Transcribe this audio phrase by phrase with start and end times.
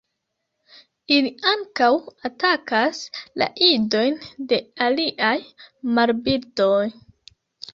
[1.15, 1.89] Ili ankaŭ
[2.29, 3.01] atakas
[3.41, 4.17] la idojn
[4.53, 5.37] de aliaj
[5.99, 6.85] marbirdoj.